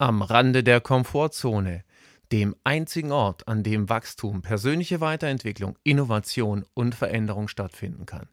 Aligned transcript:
Am 0.00 0.22
Rande 0.22 0.64
der 0.64 0.80
Komfortzone, 0.80 1.84
dem 2.32 2.56
einzigen 2.64 3.12
Ort, 3.12 3.46
an 3.46 3.62
dem 3.62 3.90
Wachstum, 3.90 4.40
persönliche 4.40 5.02
Weiterentwicklung, 5.02 5.76
Innovation 5.84 6.64
und 6.72 6.94
Veränderung 6.94 7.48
stattfinden 7.48 8.06
kann. 8.06 8.30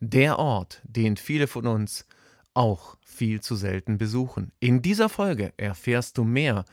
Der 0.00 0.38
Ort, 0.38 0.82
den 0.84 1.16
viele 1.16 1.46
von 1.46 1.66
uns 1.66 2.04
auch 2.52 2.98
viel 3.00 3.40
zu 3.40 3.56
selten 3.56 3.96
besuchen. 3.96 4.52
In 4.60 4.82
dieser 4.82 5.08
Folge 5.08 5.54
erfährst 5.56 6.18
du 6.18 6.24
mehr 6.24 6.66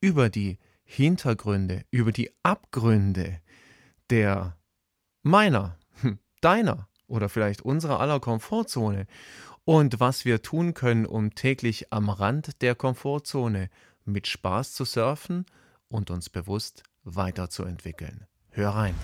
über 0.00 0.30
die 0.30 0.56
Hintergründe, 0.84 1.82
über 1.90 2.10
die 2.10 2.30
Abgründe 2.42 3.38
der 4.08 4.56
meiner, 5.22 5.78
deiner 6.40 6.88
oder 7.06 7.28
vielleicht 7.28 7.60
unserer 7.60 8.00
aller 8.00 8.18
Komfortzone 8.18 9.06
und 9.64 10.00
was 10.00 10.24
wir 10.24 10.42
tun 10.42 10.74
können, 10.74 11.06
um 11.06 11.34
täglich 11.34 11.92
am 11.92 12.10
Rand 12.10 12.60
der 12.62 12.74
Komfortzone 12.74 13.70
mit 14.04 14.26
Spaß 14.26 14.74
zu 14.74 14.84
surfen 14.84 15.46
und 15.88 16.10
uns 16.10 16.28
bewusst 16.28 16.82
weiterzuentwickeln. 17.04 18.26
Hör 18.50 18.70
rein. 18.70 18.94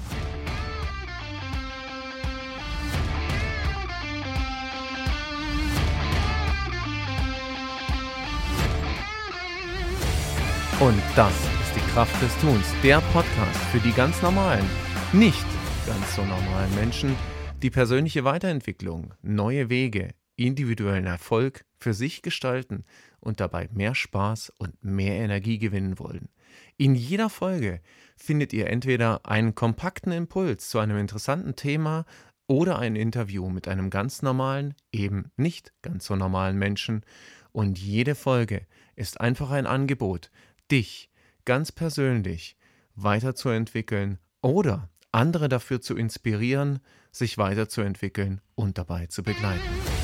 Und 10.79 11.03
das 11.15 11.35
ist 11.35 11.77
die 11.77 11.93
Kraft 11.93 12.23
des 12.23 12.35
Tuns, 12.41 12.65
der 12.83 13.01
Podcast 13.13 13.61
für 13.71 13.81
die 13.81 13.93
ganz 13.93 14.23
normalen, 14.23 14.65
nicht 15.13 15.45
ganz 15.87 16.17
so 16.17 16.23
normalen 16.23 16.75
Menschen, 16.75 17.17
die 17.63 17.69
persönliche 17.69 18.25
Weiterentwicklung, 18.25 19.13
neue 19.21 19.69
Wege, 19.69 20.15
individuellen 20.47 21.07
Erfolg 21.07 21.65
für 21.77 21.95
sich 21.95 22.23
gestalten 22.23 22.85
und 23.21 23.41
dabei 23.41 23.69
mehr 23.73 23.95
Spaß 23.95 24.53
und 24.59 24.83
mehr 24.83 25.15
Energie 25.17 25.59
gewinnen 25.59 25.99
wollen. 25.99 26.29
In 26.77 26.95
jeder 26.95 27.29
Folge 27.31 27.81
findet 28.17 28.53
ihr 28.53 28.69
entweder 28.69 29.27
einen 29.27 29.55
kompakten 29.55 30.13
Impuls 30.13 30.69
zu 30.69 30.79
einem 30.79 30.99
interessanten 30.99 31.57
Thema 31.57 32.07
oder 32.47 32.79
ein 32.79 32.97
Interview 32.97 33.49
mit 33.49 33.69
einem 33.69 33.91
ganz 33.91 34.23
normalen, 34.23 34.75
eben 34.93 35.31
nicht 35.37 35.73
ganz 35.83 36.07
so 36.07 36.17
normalen 36.17 36.59
Menschen. 36.59 37.05
Und 37.53 37.79
jede 37.79 38.15
Folge 38.15 38.67
ist 38.97 39.21
einfach 39.21 39.51
ein 39.51 39.67
Angebot, 39.67 40.31
dich 40.71 41.11
ganz 41.45 41.71
persönlich 41.71 42.57
weiterzuentwickeln 42.95 44.19
oder 44.43 44.89
andere 45.13 45.49
dafür 45.49 45.81
zu 45.81 45.97
inspirieren, 45.97 46.81
sich 47.13 47.39
weiterzuentwickeln 47.39 48.41
und 48.55 48.79
dabei 48.79 49.07
zu 49.07 49.23
begleiten. 49.23 50.00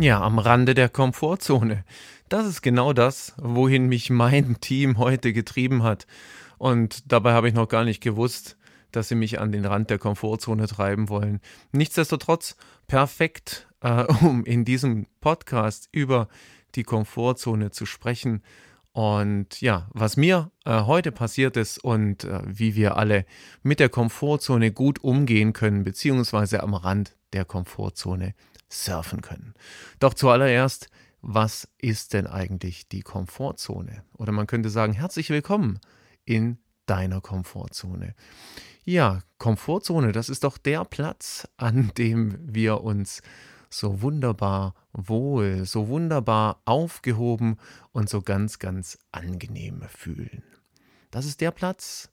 Ja, 0.00 0.20
am 0.20 0.38
Rande 0.38 0.74
der 0.74 0.88
Komfortzone. 0.88 1.84
Das 2.28 2.46
ist 2.46 2.62
genau 2.62 2.92
das, 2.92 3.34
wohin 3.36 3.88
mich 3.88 4.10
mein 4.10 4.56
Team 4.60 4.96
heute 4.96 5.32
getrieben 5.32 5.82
hat. 5.82 6.06
Und 6.56 7.10
dabei 7.10 7.32
habe 7.32 7.48
ich 7.48 7.54
noch 7.54 7.66
gar 7.66 7.84
nicht 7.84 8.00
gewusst, 8.00 8.56
dass 8.92 9.08
sie 9.08 9.16
mich 9.16 9.40
an 9.40 9.50
den 9.50 9.64
Rand 9.64 9.90
der 9.90 9.98
Komfortzone 9.98 10.68
treiben 10.68 11.08
wollen. 11.08 11.40
Nichtsdestotrotz 11.72 12.54
perfekt, 12.86 13.66
äh, 13.80 14.04
um 14.22 14.44
in 14.44 14.64
diesem 14.64 15.08
Podcast 15.20 15.88
über 15.90 16.28
die 16.76 16.84
Komfortzone 16.84 17.72
zu 17.72 17.84
sprechen. 17.84 18.44
Und 18.92 19.60
ja, 19.60 19.88
was 19.92 20.16
mir 20.16 20.52
äh, 20.64 20.82
heute 20.82 21.10
passiert 21.10 21.56
ist 21.56 21.82
und 21.82 22.22
äh, 22.22 22.40
wie 22.46 22.76
wir 22.76 22.96
alle 22.96 23.24
mit 23.64 23.80
der 23.80 23.88
Komfortzone 23.88 24.70
gut 24.70 25.02
umgehen 25.02 25.52
können, 25.52 25.82
beziehungsweise 25.82 26.62
am 26.62 26.74
Rand 26.74 27.16
der 27.32 27.44
Komfortzone 27.44 28.34
surfen 28.68 29.22
können. 29.22 29.54
Doch 29.98 30.14
zuallererst, 30.14 30.88
was 31.20 31.68
ist 31.78 32.12
denn 32.12 32.26
eigentlich 32.26 32.88
die 32.88 33.02
Komfortzone? 33.02 34.04
Oder 34.14 34.32
man 34.32 34.46
könnte 34.46 34.70
sagen, 34.70 34.92
herzlich 34.92 35.30
willkommen 35.30 35.80
in 36.24 36.58
deiner 36.86 37.20
Komfortzone. 37.20 38.14
Ja, 38.84 39.20
Komfortzone, 39.38 40.12
das 40.12 40.28
ist 40.28 40.44
doch 40.44 40.58
der 40.58 40.84
Platz, 40.84 41.48
an 41.56 41.92
dem 41.98 42.38
wir 42.42 42.82
uns 42.82 43.22
so 43.70 44.00
wunderbar 44.00 44.74
wohl, 44.92 45.66
so 45.66 45.88
wunderbar 45.88 46.62
aufgehoben 46.64 47.58
und 47.92 48.08
so 48.08 48.22
ganz, 48.22 48.58
ganz 48.58 48.98
angenehm 49.12 49.82
fühlen. 49.88 50.42
Das 51.10 51.26
ist 51.26 51.40
der 51.40 51.50
Platz, 51.50 52.10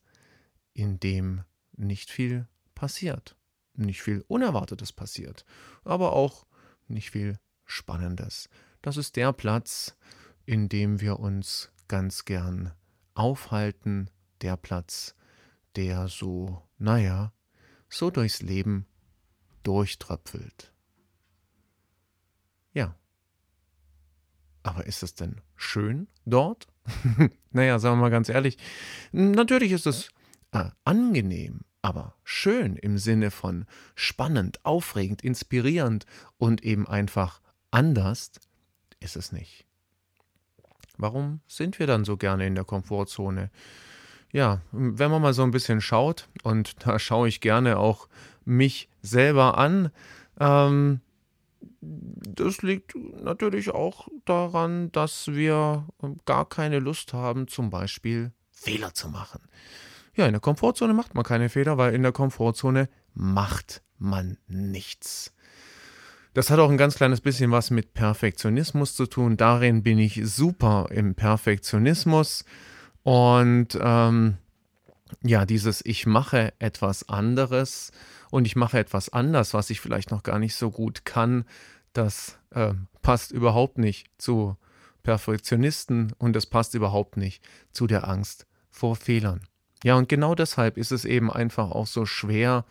in 0.73 0.99
dem 0.99 1.43
nicht 1.77 2.09
viel 2.09 2.47
passiert, 2.73 3.34
nicht 3.77 4.01
viel 4.01 4.23
Unerwartetes 4.27 4.93
passiert, 4.93 5.45
aber 5.83 6.13
auch 6.13 6.45
nicht 6.87 7.11
viel 7.11 7.39
Spannendes. 7.65 8.49
Das 8.81 8.97
ist 8.97 9.15
der 9.15 9.33
Platz, 9.33 9.95
in 10.45 10.69
dem 10.69 11.01
wir 11.01 11.19
uns 11.19 11.71
ganz 11.87 12.25
gern 12.25 12.73
aufhalten, 13.13 14.09
der 14.41 14.57
Platz, 14.57 15.15
der 15.75 16.07
so, 16.07 16.61
naja, 16.77 17.33
so 17.89 18.11
durchs 18.11 18.41
Leben 18.41 18.85
durchtröpfelt. 19.63 20.71
Ja. 22.73 22.95
Aber 24.63 24.85
ist 24.85 25.03
es 25.03 25.15
denn 25.15 25.41
schön 25.55 26.07
dort? 26.25 26.67
naja, 27.51 27.79
sagen 27.79 27.97
wir 27.97 28.01
mal 28.01 28.11
ganz 28.11 28.29
ehrlich, 28.29 28.57
natürlich 29.11 29.71
ist 29.71 29.85
es 29.85 30.09
äh, 30.51 30.69
angenehm, 30.83 31.64
aber 31.85 32.15
schön 32.23 32.77
im 32.77 32.97
Sinne 32.97 33.29
von 33.29 33.67
spannend, 33.93 34.65
aufregend, 34.65 35.23
inspirierend 35.23 36.07
und 36.39 36.63
eben 36.63 36.87
einfach 36.87 37.41
anders 37.69 38.31
ist 38.99 39.15
es 39.15 39.31
nicht. 39.31 39.67
Warum 40.97 41.41
sind 41.45 41.77
wir 41.77 41.85
dann 41.85 42.03
so 42.03 42.17
gerne 42.17 42.47
in 42.47 42.55
der 42.55 42.63
Komfortzone? 42.63 43.51
Ja, 44.31 44.61
wenn 44.71 45.11
man 45.11 45.21
mal 45.21 45.35
so 45.35 45.43
ein 45.43 45.51
bisschen 45.51 45.79
schaut, 45.79 46.27
und 46.41 46.83
da 46.83 46.97
schaue 47.07 47.27
ich 47.27 47.39
gerne 47.39 47.77
auch 47.77 48.09
mich 48.45 48.89
selber 49.03 49.59
an, 49.59 49.91
ähm, 50.39 51.01
das 51.81 52.63
liegt 52.63 52.95
natürlich 52.95 53.69
auch 53.69 54.07
daran, 54.25 54.91
dass 54.91 55.27
wir 55.27 55.85
gar 56.25 56.49
keine 56.49 56.79
Lust 56.79 57.13
haben, 57.13 57.47
zum 57.47 57.69
Beispiel 57.69 58.31
Fehler 58.51 58.95
zu 58.95 59.07
machen. 59.09 59.41
Ja, 60.15 60.25
in 60.25 60.33
der 60.33 60.41
Komfortzone 60.41 60.93
macht 60.93 61.13
man 61.13 61.23
keine 61.23 61.49
Fehler, 61.49 61.77
weil 61.77 61.93
in 61.93 62.03
der 62.03 62.11
Komfortzone 62.11 62.89
macht 63.13 63.81
man 63.97 64.37
nichts. 64.47 65.33
Das 66.33 66.49
hat 66.49 66.59
auch 66.59 66.69
ein 66.69 66.77
ganz 66.77 66.95
kleines 66.95 67.21
bisschen 67.21 67.51
was 67.51 67.69
mit 67.71 67.93
Perfektionismus 67.93 68.95
zu 68.95 69.05
tun. 69.05 69.37
Darin 69.37 69.83
bin 69.83 69.99
ich 69.99 70.21
super 70.23 70.87
im 70.91 71.15
Perfektionismus. 71.15 72.43
Und 73.03 73.77
ähm, 73.81 74.37
ja, 75.23 75.45
dieses 75.45 75.83
Ich 75.85 76.05
mache 76.05 76.53
etwas 76.59 77.07
anderes 77.07 77.91
und 78.31 78.45
ich 78.45 78.55
mache 78.55 78.79
etwas 78.79 79.09
anders, 79.09 79.53
was 79.53 79.69
ich 79.69 79.79
vielleicht 79.79 80.11
noch 80.11 80.23
gar 80.23 80.39
nicht 80.39 80.55
so 80.55 80.71
gut 80.71 81.05
kann, 81.05 81.45
das 81.93 82.37
äh, 82.51 82.73
passt 83.01 83.31
überhaupt 83.31 83.77
nicht 83.77 84.07
zu 84.17 84.57
Perfektionisten 85.03 86.13
und 86.17 86.35
es 86.35 86.45
passt 86.45 86.73
überhaupt 86.73 87.15
nicht 87.15 87.43
zu 87.71 87.87
der 87.87 88.07
Angst 88.07 88.45
vor 88.69 88.95
Fehlern. 88.95 89.41
Ja, 89.85 89.93
und 89.97 90.09
genau 90.09 90.33
deshalb 90.33 90.77
ist 90.77 90.91
es 90.91 91.05
eben 91.05 91.31
einfach 91.31 91.69
auch 91.69 91.85
so 91.85 92.07
schwer, 92.07 92.65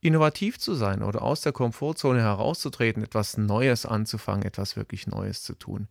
innovativ 0.00 0.58
zu 0.58 0.72
sein 0.72 1.02
oder 1.02 1.20
aus 1.20 1.42
der 1.42 1.52
Komfortzone 1.52 2.22
herauszutreten, 2.22 3.04
etwas 3.04 3.36
Neues 3.36 3.84
anzufangen, 3.84 4.46
etwas 4.46 4.74
wirklich 4.74 5.06
Neues 5.06 5.42
zu 5.42 5.52
tun. 5.56 5.88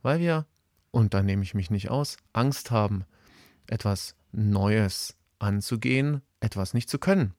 Weil 0.00 0.20
wir, 0.20 0.46
und 0.90 1.12
da 1.12 1.22
nehme 1.22 1.42
ich 1.42 1.52
mich 1.52 1.70
nicht 1.70 1.90
aus, 1.90 2.16
Angst 2.32 2.70
haben, 2.70 3.04
etwas 3.66 4.16
Neues 4.32 5.18
anzugehen, 5.38 6.22
etwas 6.40 6.72
nicht 6.72 6.88
zu 6.88 6.98
können. 6.98 7.34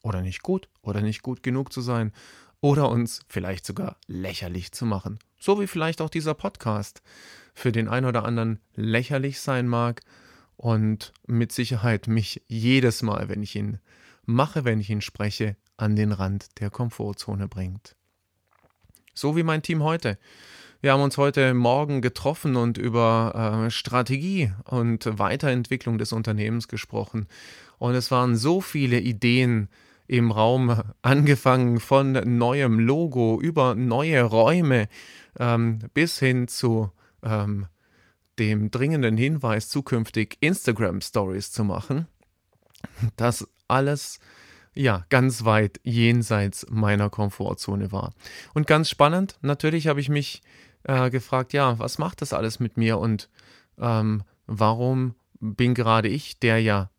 Oder 0.00 0.22
nicht 0.22 0.40
gut 0.40 0.70
oder 0.80 1.02
nicht 1.02 1.20
gut 1.20 1.42
genug 1.42 1.74
zu 1.74 1.82
sein. 1.82 2.10
Oder 2.62 2.88
uns 2.88 3.20
vielleicht 3.28 3.66
sogar 3.66 3.98
lächerlich 4.06 4.72
zu 4.72 4.86
machen. 4.86 5.18
So 5.38 5.60
wie 5.60 5.66
vielleicht 5.66 6.00
auch 6.00 6.08
dieser 6.08 6.32
Podcast 6.32 7.02
für 7.52 7.70
den 7.70 7.88
einen 7.88 8.06
oder 8.06 8.24
anderen 8.24 8.60
lächerlich 8.76 9.40
sein 9.40 9.68
mag 9.68 10.00
und 10.62 11.12
mit 11.26 11.50
Sicherheit 11.50 12.06
mich 12.06 12.40
jedes 12.46 13.02
Mal, 13.02 13.28
wenn 13.28 13.42
ich 13.42 13.56
ihn 13.56 13.80
mache, 14.24 14.64
wenn 14.64 14.78
ich 14.78 14.90
ihn 14.90 15.00
spreche, 15.00 15.56
an 15.76 15.96
den 15.96 16.12
Rand 16.12 16.60
der 16.60 16.70
Komfortzone 16.70 17.48
bringt. 17.48 17.96
So 19.12 19.36
wie 19.36 19.42
mein 19.42 19.62
Team 19.62 19.82
heute. 19.82 20.18
Wir 20.80 20.92
haben 20.92 21.02
uns 21.02 21.18
heute 21.18 21.52
Morgen 21.52 22.00
getroffen 22.00 22.54
und 22.54 22.78
über 22.78 23.64
äh, 23.66 23.70
Strategie 23.72 24.52
und 24.64 25.18
Weiterentwicklung 25.18 25.98
des 25.98 26.12
Unternehmens 26.12 26.68
gesprochen. 26.68 27.26
Und 27.78 27.96
es 27.96 28.12
waren 28.12 28.36
so 28.36 28.60
viele 28.60 29.00
Ideen 29.00 29.68
im 30.06 30.30
Raum, 30.30 30.80
angefangen 31.02 31.80
von 31.80 32.12
neuem 32.38 32.78
Logo 32.78 33.40
über 33.40 33.74
neue 33.74 34.22
Räume 34.22 34.88
ähm, 35.40 35.80
bis 35.92 36.20
hin 36.20 36.46
zu 36.46 36.92
ähm, 37.24 37.66
dem 38.38 38.70
dringenden 38.70 39.16
Hinweis, 39.16 39.68
zukünftig 39.68 40.38
Instagram 40.40 41.00
Stories 41.00 41.52
zu 41.52 41.64
machen. 41.64 42.06
Das 43.16 43.48
alles 43.68 44.18
ja, 44.74 45.04
ganz 45.10 45.44
weit 45.44 45.80
jenseits 45.82 46.66
meiner 46.70 47.10
Komfortzone 47.10 47.92
war. 47.92 48.14
Und 48.54 48.66
ganz 48.66 48.88
spannend, 48.88 49.38
natürlich 49.42 49.86
habe 49.86 50.00
ich 50.00 50.08
mich 50.08 50.42
äh, 50.84 51.10
gefragt, 51.10 51.52
ja, 51.52 51.78
was 51.78 51.98
macht 51.98 52.22
das 52.22 52.32
alles 52.32 52.58
mit 52.58 52.76
mir 52.76 52.98
und 52.98 53.28
ähm, 53.78 54.22
warum 54.46 55.14
bin 55.40 55.74
gerade 55.74 56.08
ich, 56.08 56.38
der 56.38 56.60
ja 56.60 56.90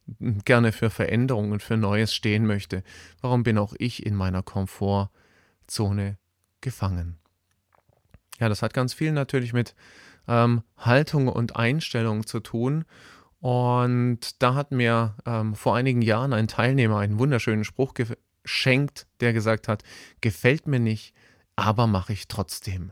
gerne 0.45 0.71
für 0.71 0.89
Veränderung 0.89 1.51
und 1.51 1.63
für 1.63 1.77
Neues 1.77 2.13
stehen 2.13 2.45
möchte, 2.45 2.83
warum 3.21 3.43
bin 3.43 3.57
auch 3.57 3.73
ich 3.77 4.05
in 4.05 4.15
meiner 4.15 4.43
Komfortzone 4.43 6.17
gefangen? 6.61 7.17
Ja, 8.39 8.49
das 8.49 8.61
hat 8.61 8.73
ganz 8.73 8.93
viel 8.93 9.11
natürlich 9.13 9.53
mit 9.53 9.75
ähm, 10.27 10.63
Haltung 10.77 11.27
und 11.27 11.55
Einstellung 11.55 12.25
zu 12.25 12.39
tun. 12.39 12.85
Und 13.39 14.41
da 14.41 14.55
hat 14.55 14.71
mir 14.71 15.15
ähm, 15.25 15.55
vor 15.55 15.75
einigen 15.75 16.01
Jahren 16.01 16.33
ein 16.33 16.47
Teilnehmer 16.47 16.99
einen 16.99 17.19
wunderschönen 17.19 17.65
Spruch 17.65 17.93
geschenkt, 17.93 19.07
der 19.19 19.33
gesagt 19.33 19.67
hat, 19.67 19.83
gefällt 20.21 20.65
mir 20.65 20.79
nicht, 20.79 21.13
aber 21.55 21.87
mache 21.87 22.13
ich 22.13 22.27
trotzdem. 22.27 22.91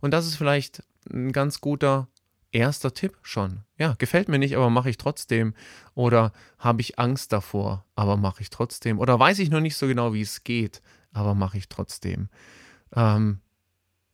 Und 0.00 0.12
das 0.12 0.26
ist 0.26 0.36
vielleicht 0.36 0.82
ein 1.10 1.32
ganz 1.32 1.60
guter 1.60 2.08
erster 2.52 2.94
Tipp 2.94 3.18
schon. 3.22 3.64
Ja, 3.78 3.94
gefällt 3.98 4.28
mir 4.28 4.38
nicht, 4.38 4.56
aber 4.56 4.70
mache 4.70 4.90
ich 4.90 4.98
trotzdem. 4.98 5.54
Oder 5.94 6.32
habe 6.58 6.80
ich 6.80 6.98
Angst 6.98 7.32
davor, 7.32 7.84
aber 7.96 8.16
mache 8.16 8.42
ich 8.42 8.50
trotzdem. 8.50 8.98
Oder 8.98 9.18
weiß 9.18 9.38
ich 9.40 9.50
noch 9.50 9.60
nicht 9.60 9.76
so 9.76 9.86
genau, 9.86 10.12
wie 10.12 10.20
es 10.20 10.44
geht, 10.44 10.82
aber 11.12 11.34
mache 11.34 11.58
ich 11.58 11.68
trotzdem. 11.68 12.28
Ähm, 12.94 13.40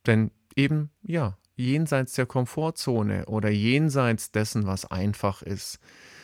denn 0.07 0.31
eben, 0.55 0.89
ja, 1.01 1.37
jenseits 1.59 2.13
der 2.13 2.25
Komfortzone 2.25 3.25
oder 3.25 3.49
jenseits 3.49 4.31
dessen, 4.31 4.65
was 4.65 4.85
einfach 4.85 5.41
ist 5.41 5.79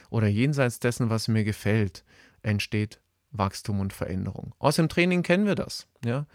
oder 0.10 0.28
jenseits 0.28 0.80
dessen, 0.80 1.10
was 1.10 1.28
mir 1.28 1.44
gefällt, 1.44 2.04
entsteht 2.42 3.02
Wachstum 3.32 3.80
und 3.80 3.92
Veränderung. 3.92 4.56
Aus 4.60 4.78
dem 4.78 4.88
Training 4.88 5.24
kennen 5.24 5.46
wir 5.46 5.56
das. 5.56 5.88
Ja? 6.04 6.26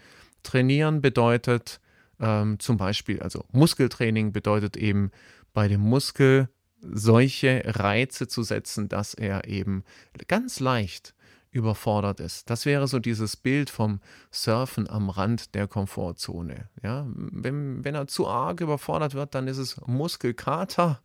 Trainieren 0.43 1.01
bedeutet 1.01 1.81
ähm, 2.19 2.59
zum 2.59 2.77
Beispiel, 2.77 3.21
also 3.21 3.43
Muskeltraining 3.51 4.31
bedeutet 4.31 4.77
eben 4.77 5.11
bei 5.53 5.67
dem 5.67 5.81
Muskel 5.81 6.49
solche 6.81 7.63
Reize 7.65 8.27
zu 8.27 8.43
setzen, 8.43 8.87
dass 8.87 9.13
er 9.13 9.47
eben 9.47 9.83
ganz 10.27 10.59
leicht 10.59 11.15
überfordert 11.51 12.19
ist. 12.19 12.49
Das 12.49 12.65
wäre 12.65 12.87
so 12.87 12.99
dieses 12.99 13.35
Bild 13.35 13.69
vom 13.69 13.99
Surfen 14.31 14.89
am 14.89 15.09
Rand 15.09 15.53
der 15.53 15.67
Komfortzone. 15.67 16.69
Ja, 16.81 17.05
wenn, 17.13 17.83
wenn 17.83 17.95
er 17.95 18.07
zu 18.07 18.27
arg 18.27 18.61
überfordert 18.61 19.13
wird, 19.13 19.35
dann 19.35 19.47
ist 19.47 19.57
es 19.57 19.79
Muskelkater. 19.85 21.01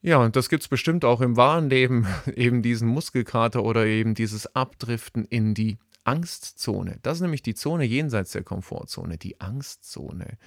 Ja, 0.00 0.18
und 0.18 0.36
das 0.36 0.48
gibt 0.48 0.62
es 0.62 0.68
bestimmt 0.68 1.04
auch 1.04 1.20
im 1.20 1.36
wahren 1.36 1.68
Leben, 1.68 2.06
eben 2.34 2.62
diesen 2.62 2.88
Muskelkater 2.88 3.64
oder 3.64 3.84
eben 3.86 4.14
dieses 4.14 4.54
Abdriften 4.54 5.24
in 5.24 5.54
die 5.54 5.78
Angstzone. 6.04 6.98
Das 7.02 7.18
ist 7.18 7.22
nämlich 7.22 7.42
die 7.42 7.54
Zone 7.54 7.84
jenseits 7.84 8.30
der 8.30 8.44
Komfortzone, 8.44 9.18
die 9.18 9.40
Angstzone. 9.40 10.38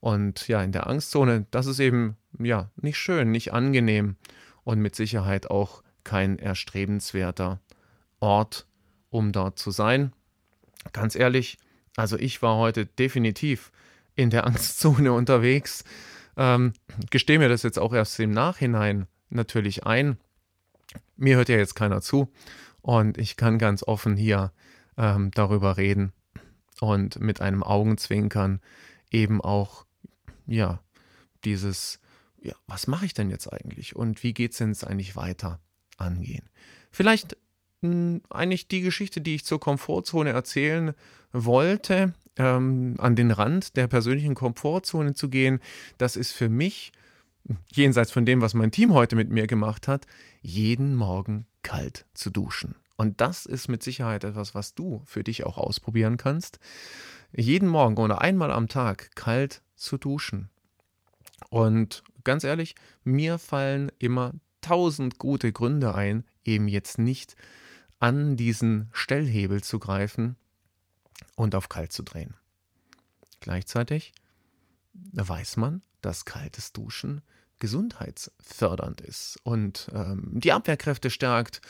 Und 0.00 0.48
ja, 0.48 0.62
in 0.62 0.72
der 0.72 0.86
Angstzone, 0.86 1.46
das 1.50 1.66
ist 1.66 1.80
eben 1.80 2.16
ja 2.38 2.70
nicht 2.76 2.96
schön, 2.96 3.30
nicht 3.30 3.52
angenehm 3.52 4.16
und 4.64 4.80
mit 4.80 4.96
Sicherheit 4.96 5.50
auch 5.50 5.82
kein 6.02 6.38
erstrebenswerter 6.38 7.60
Ort, 8.20 8.66
um 9.10 9.32
dort 9.32 9.58
zu 9.58 9.70
sein. 9.70 10.12
Ganz 10.92 11.14
ehrlich, 11.14 11.58
also 11.96 12.18
ich 12.18 12.42
war 12.42 12.56
heute 12.56 12.86
definitiv 12.86 13.72
in 14.14 14.30
der 14.30 14.46
Angstzone 14.46 15.12
unterwegs. 15.12 15.84
Ähm, 16.36 16.72
gestehe 17.10 17.38
mir 17.38 17.48
das 17.48 17.62
jetzt 17.62 17.78
auch 17.78 17.92
erst 17.92 18.18
im 18.20 18.30
Nachhinein 18.30 19.06
natürlich 19.30 19.86
ein. 19.86 20.18
Mir 21.16 21.36
hört 21.36 21.48
ja 21.48 21.56
jetzt 21.56 21.74
keiner 21.74 22.00
zu 22.00 22.30
und 22.82 23.18
ich 23.18 23.36
kann 23.36 23.58
ganz 23.58 23.82
offen 23.82 24.16
hier 24.16 24.52
ähm, 24.96 25.30
darüber 25.32 25.76
reden 25.76 26.12
und 26.80 27.20
mit 27.20 27.40
einem 27.40 27.62
Augenzwinkern 27.62 28.60
eben 29.10 29.40
auch, 29.40 29.86
ja, 30.46 30.80
dieses, 31.44 32.00
ja, 32.40 32.54
was 32.66 32.86
mache 32.86 33.06
ich 33.06 33.14
denn 33.14 33.30
jetzt 33.30 33.52
eigentlich 33.52 33.96
und 33.96 34.22
wie 34.22 34.34
geht 34.34 34.52
es 34.52 34.58
denn 34.58 34.68
jetzt 34.68 34.86
eigentlich 34.86 35.16
weiter 35.16 35.60
angehen? 35.96 36.48
Vielleicht 36.90 37.36
eigentlich 37.82 38.68
die 38.68 38.80
Geschichte, 38.80 39.20
die 39.20 39.34
ich 39.34 39.44
zur 39.44 39.60
Komfortzone 39.60 40.30
erzählen 40.30 40.94
wollte, 41.32 42.14
ähm, 42.36 42.94
an 42.98 43.16
den 43.16 43.30
Rand 43.30 43.76
der 43.76 43.86
persönlichen 43.86 44.34
Komfortzone 44.34 45.14
zu 45.14 45.28
gehen, 45.28 45.60
das 45.98 46.16
ist 46.16 46.32
für 46.32 46.48
mich, 46.48 46.92
jenseits 47.72 48.10
von 48.10 48.26
dem, 48.26 48.40
was 48.40 48.54
mein 48.54 48.72
Team 48.72 48.92
heute 48.92 49.16
mit 49.16 49.30
mir 49.30 49.46
gemacht 49.46 49.88
hat, 49.88 50.06
jeden 50.40 50.96
Morgen 50.96 51.46
kalt 51.62 52.06
zu 52.14 52.30
duschen. 52.30 52.74
Und 52.96 53.20
das 53.20 53.46
ist 53.46 53.68
mit 53.68 53.82
Sicherheit 53.82 54.24
etwas, 54.24 54.54
was 54.54 54.74
du 54.74 55.02
für 55.04 55.22
dich 55.22 55.44
auch 55.44 55.58
ausprobieren 55.58 56.16
kannst. 56.16 56.58
Jeden 57.34 57.68
Morgen 57.68 57.98
oder 57.98 58.22
einmal 58.22 58.50
am 58.50 58.68
Tag 58.68 59.14
kalt 59.14 59.62
zu 59.74 59.98
duschen. 59.98 60.48
Und 61.50 62.02
ganz 62.24 62.44
ehrlich, 62.44 62.74
mir 63.04 63.38
fallen 63.38 63.92
immer 63.98 64.32
tausend 64.62 65.18
gute 65.18 65.52
Gründe 65.52 65.94
ein, 65.94 66.24
eben 66.44 66.68
jetzt 66.68 66.98
nicht 66.98 67.36
an 67.98 68.36
diesen 68.36 68.88
Stellhebel 68.92 69.62
zu 69.62 69.78
greifen 69.78 70.36
und 71.34 71.54
auf 71.54 71.68
kalt 71.68 71.92
zu 71.92 72.02
drehen. 72.02 72.34
Gleichzeitig 73.40 74.12
weiß 74.92 75.56
man, 75.56 75.82
dass 76.00 76.24
kaltes 76.24 76.72
Duschen 76.72 77.22
gesundheitsfördernd 77.58 79.00
ist 79.00 79.38
und 79.42 79.90
ähm, 79.94 80.32
die 80.34 80.52
Abwehrkräfte 80.52 81.10
stärkt 81.10 81.60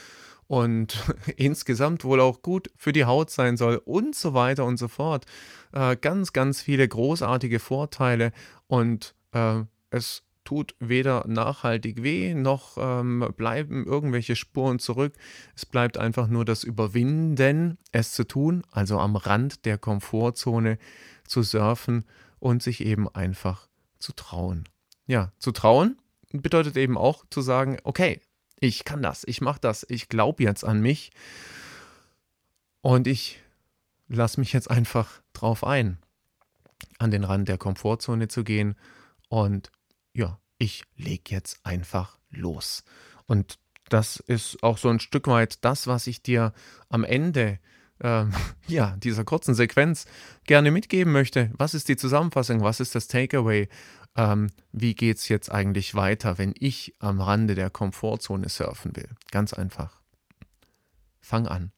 und 0.46 1.04
insgesamt 1.36 2.04
wohl 2.04 2.20
auch 2.20 2.42
gut 2.42 2.70
für 2.76 2.92
die 2.92 3.04
Haut 3.04 3.30
sein 3.30 3.56
soll 3.56 3.76
und 3.84 4.14
so 4.14 4.34
weiter 4.34 4.64
und 4.64 4.78
so 4.78 4.88
fort. 4.88 5.26
Äh, 5.72 5.96
ganz, 5.96 6.32
ganz 6.32 6.60
viele 6.60 6.86
großartige 6.86 7.60
Vorteile 7.60 8.32
und 8.66 9.14
äh, 9.32 9.62
es 9.90 10.22
tut 10.46 10.74
weder 10.78 11.26
nachhaltig 11.26 12.02
weh, 12.02 12.32
noch 12.32 12.78
ähm, 12.78 13.32
bleiben 13.36 13.84
irgendwelche 13.84 14.36
Spuren 14.36 14.78
zurück. 14.78 15.12
Es 15.54 15.66
bleibt 15.66 15.98
einfach 15.98 16.28
nur 16.28 16.46
das 16.46 16.64
Überwinden, 16.64 17.76
es 17.92 18.12
zu 18.12 18.24
tun, 18.24 18.62
also 18.70 18.98
am 18.98 19.16
Rand 19.16 19.66
der 19.66 19.76
Komfortzone 19.76 20.78
zu 21.26 21.42
surfen 21.42 22.04
und 22.38 22.62
sich 22.62 22.84
eben 22.84 23.08
einfach 23.08 23.68
zu 23.98 24.12
trauen. 24.12 24.64
Ja, 25.06 25.32
zu 25.38 25.52
trauen 25.52 25.98
bedeutet 26.32 26.76
eben 26.76 26.96
auch 26.96 27.24
zu 27.30 27.40
sagen, 27.40 27.78
okay, 27.84 28.20
ich 28.60 28.84
kann 28.84 29.02
das, 29.02 29.24
ich 29.26 29.40
mache 29.40 29.60
das, 29.60 29.84
ich 29.88 30.08
glaube 30.08 30.42
jetzt 30.42 30.64
an 30.64 30.80
mich 30.80 31.10
und 32.80 33.06
ich 33.06 33.42
lasse 34.08 34.40
mich 34.40 34.52
jetzt 34.52 34.70
einfach 34.70 35.20
drauf 35.32 35.64
ein, 35.64 35.98
an 36.98 37.10
den 37.10 37.24
Rand 37.24 37.48
der 37.48 37.58
Komfortzone 37.58 38.28
zu 38.28 38.44
gehen 38.44 38.76
und 39.28 39.70
ja, 40.16 40.40
ich 40.58 40.84
lege 40.96 41.34
jetzt 41.34 41.60
einfach 41.64 42.18
los. 42.30 42.84
Und 43.26 43.58
das 43.88 44.16
ist 44.18 44.62
auch 44.62 44.78
so 44.78 44.88
ein 44.88 45.00
Stück 45.00 45.28
weit 45.28 45.64
das, 45.64 45.86
was 45.86 46.06
ich 46.06 46.22
dir 46.22 46.52
am 46.88 47.04
Ende 47.04 47.58
ähm, 48.00 48.32
ja, 48.66 48.96
dieser 48.96 49.24
kurzen 49.24 49.54
Sequenz 49.54 50.06
gerne 50.44 50.70
mitgeben 50.70 51.12
möchte. 51.12 51.50
Was 51.56 51.74
ist 51.74 51.88
die 51.88 51.96
Zusammenfassung? 51.96 52.62
Was 52.62 52.80
ist 52.80 52.94
das 52.94 53.08
Takeaway? 53.08 53.68
Ähm, 54.16 54.50
wie 54.72 54.94
geht 54.94 55.18
es 55.18 55.28
jetzt 55.28 55.52
eigentlich 55.52 55.94
weiter, 55.94 56.38
wenn 56.38 56.54
ich 56.58 56.94
am 56.98 57.20
Rande 57.20 57.54
der 57.54 57.70
Komfortzone 57.70 58.48
surfen 58.48 58.96
will? 58.96 59.10
Ganz 59.30 59.52
einfach. 59.52 60.00
Fang 61.20 61.46
an. 61.46 61.72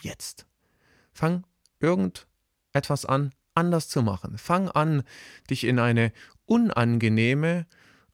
Jetzt. 0.00 0.46
Fang 1.12 1.44
irgendetwas 1.80 3.04
an, 3.04 3.32
anders 3.54 3.88
zu 3.88 4.02
machen. 4.02 4.38
Fang 4.38 4.70
an, 4.70 5.02
dich 5.50 5.64
in 5.64 5.78
eine 5.78 6.12
unangenehme, 6.46 7.66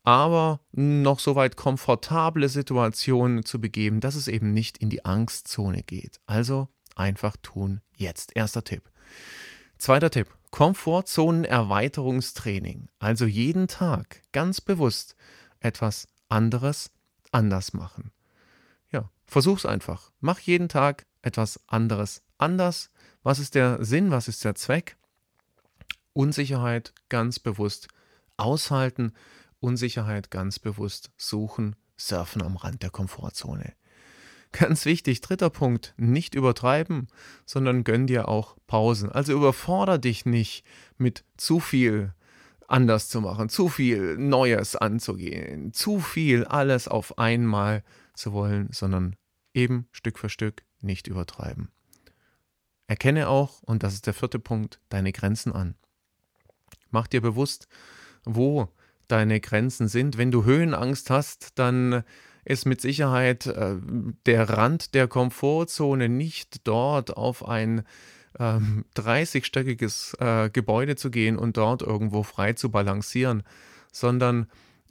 aber 0.08 0.60
noch 0.72 1.20
so 1.20 1.36
weit 1.36 1.56
komfortable 1.56 2.48
Situation 2.48 3.44
zu 3.44 3.60
begeben, 3.60 4.00
dass 4.00 4.14
es 4.14 4.26
eben 4.26 4.54
nicht 4.54 4.78
in 4.78 4.88
die 4.88 5.04
Angstzone 5.04 5.82
geht. 5.82 6.18
Also 6.24 6.68
einfach 6.96 7.36
tun 7.42 7.82
jetzt. 7.94 8.34
Erster 8.34 8.64
Tipp. 8.64 8.90
Zweiter 9.76 10.10
Tipp. 10.10 10.28
Komfortzonenerweiterungstraining. 10.50 12.88
Also 12.98 13.26
jeden 13.26 13.68
Tag 13.68 14.22
ganz 14.32 14.62
bewusst 14.62 15.14
etwas 15.60 16.08
anderes 16.30 16.90
anders 17.30 17.74
machen. 17.74 18.10
Ja, 18.90 19.10
versuch's 19.26 19.66
einfach. 19.66 20.10
Mach 20.20 20.38
jeden 20.38 20.70
Tag 20.70 21.04
etwas 21.20 21.60
anderes 21.66 22.22
anders. 22.38 22.88
Was 23.22 23.40
ist 23.40 23.54
der 23.54 23.84
Sinn? 23.84 24.10
Was 24.10 24.26
ist 24.26 24.42
der 24.42 24.54
Zweck? 24.54 24.96
Unsicherheit 26.14 26.94
ganz 27.10 27.38
bewusst 27.38 27.88
aushalten, 28.38 29.12
Unsicherheit 29.60 30.30
ganz 30.30 30.58
bewusst 30.58 31.10
suchen, 31.16 31.76
surfen 31.96 32.42
am 32.42 32.56
Rand 32.56 32.82
der 32.82 32.90
Komfortzone. 32.90 33.74
Ganz 34.52 34.84
wichtig, 34.86 35.20
dritter 35.20 35.50
Punkt, 35.50 35.94
nicht 35.98 36.34
übertreiben, 36.34 37.08
sondern 37.44 37.84
gönn 37.84 38.06
dir 38.06 38.28
auch 38.28 38.56
Pausen. 38.66 39.10
Also 39.12 39.34
überforder 39.34 39.98
dich 39.98 40.24
nicht 40.24 40.64
mit 40.96 41.24
zu 41.36 41.60
viel 41.60 42.14
anders 42.66 43.08
zu 43.08 43.20
machen, 43.20 43.48
zu 43.48 43.68
viel 43.68 44.16
Neues 44.16 44.76
anzugehen, 44.76 45.72
zu 45.72 46.00
viel 46.00 46.44
alles 46.44 46.88
auf 46.88 47.18
einmal 47.18 47.82
zu 48.14 48.32
wollen, 48.32 48.68
sondern 48.72 49.16
eben 49.54 49.88
Stück 49.92 50.18
für 50.18 50.28
Stück 50.28 50.64
nicht 50.80 51.08
übertreiben. 51.08 51.70
Erkenne 52.86 53.28
auch, 53.28 53.62
und 53.62 53.82
das 53.82 53.94
ist 53.94 54.06
der 54.06 54.14
vierte 54.14 54.38
Punkt, 54.38 54.80
deine 54.88 55.12
Grenzen 55.12 55.52
an. 55.52 55.74
Mach 56.90 57.06
dir 57.06 57.20
bewusst, 57.20 57.68
wo 58.24 58.68
deine 59.08 59.40
Grenzen 59.40 59.88
sind. 59.88 60.18
Wenn 60.18 60.30
du 60.30 60.44
Höhenangst 60.44 61.10
hast, 61.10 61.58
dann 61.58 62.04
ist 62.44 62.64
mit 62.64 62.80
Sicherheit 62.80 63.46
äh, 63.46 63.76
der 64.26 64.48
Rand 64.48 64.94
der 64.94 65.08
Komfortzone 65.08 66.08
nicht 66.08 66.66
dort 66.66 67.16
auf 67.16 67.46
ein 67.46 67.82
ähm, 68.38 68.84
30-stöckiges 68.96 70.18
äh, 70.18 70.50
Gebäude 70.50 70.96
zu 70.96 71.10
gehen 71.10 71.36
und 71.36 71.56
dort 71.56 71.82
irgendwo 71.82 72.22
frei 72.22 72.54
zu 72.54 72.70
balancieren, 72.70 73.42
sondern 73.92 74.46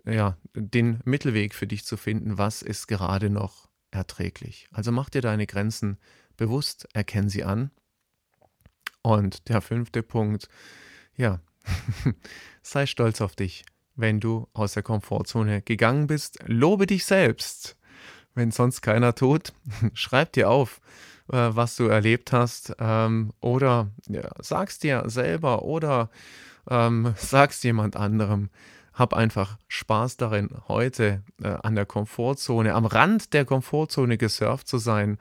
ja, 0.06 0.38
den 0.54 1.00
Mittelweg 1.04 1.54
für 1.54 1.68
dich 1.68 1.86
zu 1.86 1.98
finden, 1.98 2.38
was 2.38 2.62
ist 2.62 2.88
gerade 2.88 3.30
noch 3.30 3.68
erträglich. 3.92 4.68
Also 4.72 4.92
mach 4.92 5.10
dir 5.10 5.22
deine 5.22 5.48
Grenzen 5.48 5.98
bewusst, 6.38 6.88
erkenn 6.94 7.30
sie 7.30 7.44
an. 7.44 7.72
Und 9.02 9.50
der 9.50 9.62
fünfte 9.62 10.04
Punkt, 10.04 10.48
ja, 11.16 11.42
sei 12.62 12.86
stolz 12.86 13.22
auf 13.22 13.36
dich, 13.36 13.66
wenn 13.98 14.22
du 14.22 14.48
aus 14.54 14.74
der 14.74 14.84
Komfortzone 14.84 15.62
gegangen 15.62 16.08
bist. 16.08 16.40
Lobe 16.46 16.88
dich 16.88 17.04
selbst. 17.06 17.76
Wenn 18.34 18.52
sonst 18.52 18.82
keiner 18.82 19.16
tut, 19.16 19.52
schreib 19.94 20.32
dir 20.34 20.50
auf, 20.50 20.80
äh, 21.30 21.36
was 21.36 21.76
du 21.76 21.88
erlebt 21.88 22.32
hast 22.32 22.76
ähm, 22.80 23.34
oder 23.42 23.90
ja, 24.08 24.30
sag's 24.40 24.80
dir 24.80 25.04
selber 25.08 25.64
oder 25.64 26.10
ähm, 26.70 27.14
sag's 27.18 27.62
jemand 27.64 27.98
anderem 27.98 28.50
hab 28.98 29.14
einfach 29.14 29.58
Spaß 29.68 30.18
darin, 30.18 30.50
heute 30.68 31.22
äh, 31.44 31.50
an 31.50 31.76
der 31.76 31.86
Komfortzone, 31.86 32.74
am 32.74 32.88
Rand 32.88 33.32
der 33.34 33.46
Komfortzone 33.46 34.18
gesurft 34.18 34.68
zu 34.68 34.80
sein 34.80 35.20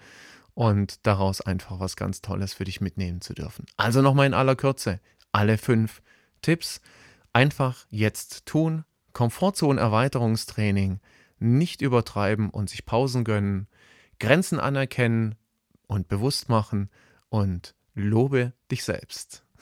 und 0.54 1.06
daraus 1.06 1.42
einfach 1.42 1.78
was 1.78 1.94
ganz 1.94 2.22
Tolles 2.22 2.54
für 2.54 2.64
dich 2.64 2.80
mitnehmen 2.80 3.20
zu 3.20 3.34
dürfen. 3.34 3.66
Also 3.76 4.00
nochmal 4.00 4.26
in 4.26 4.34
aller 4.34 4.56
Kürze, 4.56 4.98
alle 5.30 5.58
fünf 5.58 6.00
Tipps 6.40 6.80
einfach 7.36 7.84
jetzt 7.90 8.46
tun. 8.46 8.86
Komfortzone-Erweiterungstraining, 9.12 11.00
nicht 11.38 11.82
übertreiben 11.82 12.48
und 12.48 12.70
sich 12.70 12.86
Pausen 12.86 13.24
gönnen, 13.24 13.68
Grenzen 14.18 14.58
anerkennen 14.58 15.34
und 15.86 16.08
bewusst 16.08 16.48
machen 16.48 16.88
und 17.28 17.74
lobe 17.94 18.54
dich 18.70 18.84
selbst. 18.84 19.44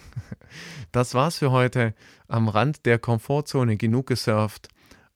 Das 0.93 1.15
war's 1.15 1.39
für 1.39 1.51
heute. 1.51 1.93
Am 2.29 2.47
Rand 2.47 2.87
der 2.87 3.01
Komfortzone 3.01 3.77
genug 3.77 4.07
gesurft 4.07 4.69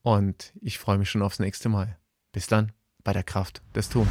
und 0.03 0.53
ich 0.61 0.79
freue 0.79 0.99
mich 0.99 1.09
schon 1.09 1.23
aufs 1.23 1.39
nächste 1.39 1.69
Mal. 1.69 1.97
Bis 2.33 2.49
dann 2.49 2.73
bei 3.05 3.13
der 3.13 3.23
Kraft 3.23 3.63
des 3.77 3.89
Tuns. 3.89 4.09